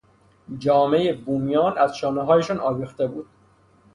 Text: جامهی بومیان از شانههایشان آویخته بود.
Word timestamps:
جامهی 0.57 1.13
بومیان 1.13 1.77
از 1.77 1.97
شانههایشان 1.97 2.59
آویخته 2.59 3.07
بود. 3.07 3.27